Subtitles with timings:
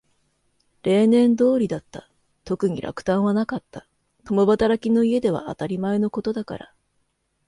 [0.81, 2.09] 例年通りだった。
[2.43, 3.87] 特に落胆はなかった。
[4.25, 6.73] 共働きの家では当たり前のことだから。